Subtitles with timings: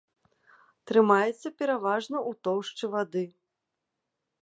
[0.91, 3.25] Трымаецца пераважна ў тоўшчы вады.